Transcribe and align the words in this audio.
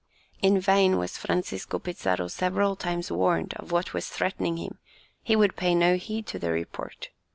In 0.41 0.59
vain 0.59 0.97
was 0.97 1.15
Francisco 1.19 1.77
Pizarro 1.77 2.27
several 2.27 2.75
times 2.75 3.11
warned 3.11 3.53
of 3.57 3.71
what 3.71 3.93
was 3.93 4.07
threatening 4.09 4.57
him, 4.57 4.79
he 5.21 5.35
would 5.35 5.55
pay 5.55 5.75
no 5.75 5.95
heed 5.95 6.25
to 6.25 6.39
the 6.39 6.49
report. 6.49 7.09